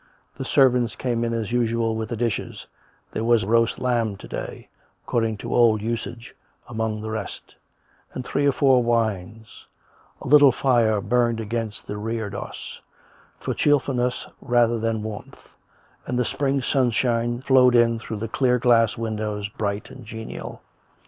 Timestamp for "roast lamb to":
3.45-4.27